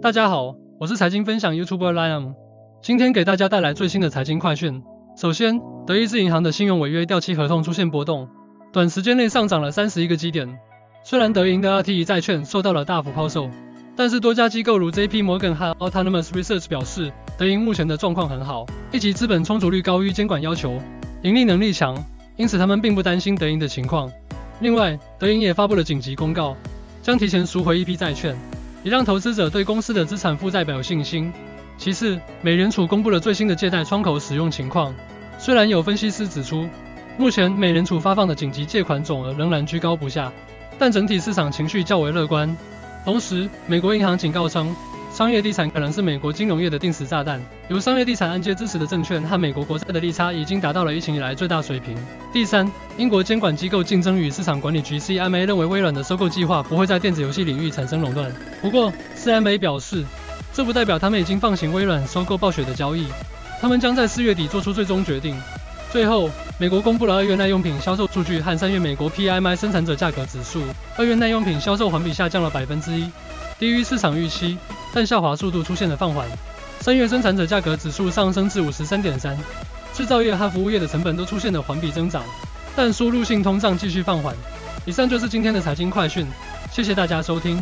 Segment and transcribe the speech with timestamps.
[0.00, 2.34] 大家好，我是财经分享 YouTuber Liam，
[2.80, 4.84] 今天给大家带来最新的财经快讯。
[5.16, 8.28] 首先，德意志银行的信用违约掉期合同出现波动，
[8.72, 10.56] 短时间内上涨了三十一个基点。
[11.02, 13.50] 虽然德银的 RTE 债券受到了大幅抛售，
[13.96, 20.78] 但是多家机构如 JP Morgan 和 Autonomous Research 表示，德银目前的状况很好，一级资本充足率高于监管要求，
[21.22, 21.96] 盈利能力强，
[22.36, 24.08] 因此他们并不担心德银的情况。
[24.60, 26.56] 另外，德银也发布了紧急公告，
[27.02, 28.36] 将提前赎回一批债券。
[28.88, 31.30] 也让投资者对公司的资产负债表有信心。
[31.76, 34.94] 其次，美联储公布了最新的借贷窗口使用情况。
[35.38, 36.66] 虽然有分析师指出，
[37.18, 40.32] 目前美联储发放的紧急借款总额仍然居高不下，
[40.78, 42.56] 但整体市场情绪较为乐观。
[43.04, 44.74] 同时，美国银行警告称。
[45.10, 47.40] 商业地产可能是美国金融业的定时炸弹。
[47.68, 51.96] 由商业地产按揭支持的证券和美国国债的利差已经达到了疫情以来最大水平。
[52.32, 58.28] 第三，英国监管机构竞争与市场管理局 CMA 认为微软的收购计划不会在电子游戏领域产生垄断。
[58.60, 60.04] 不过，CMA 表示，
[60.52, 63.06] 这不代表他们已经放行微软收购暴雪的交易，
[63.60, 65.40] 他们将在四月底做出最终决定。
[65.92, 66.28] 最后，
[66.58, 70.60] 美国公布了二月耐用品销售数据和三月美国 PMI 生产者价格指数。
[70.96, 73.08] 二月耐用品销售环比下降了百分之一，
[73.60, 74.58] 低于市场预期。
[74.92, 76.26] 但下滑速度出现了放缓。
[76.80, 79.38] 三月生产者价格指数上升至五十三点三，
[79.94, 82.22] 制造业和服务业的成本都出现了环比增长，
[82.78, 84.32] 但输入性通胀继续放缓。
[84.86, 86.24] 以上就是今天的财经快讯，
[86.70, 87.58] 谢谢大家收听。